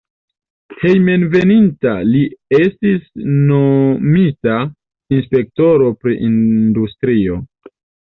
[0.83, 2.21] Hejmenveninta li
[2.59, 3.03] estis
[3.49, 4.55] nomita
[5.19, 7.37] inspektoro pri industrio.